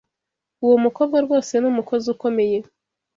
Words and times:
Uwo 0.63 0.75
mukobwa 0.83 1.17
rwose 1.25 1.51
ni 1.57 1.67
umukozi 1.71 2.05
ukomeye. 2.15 2.57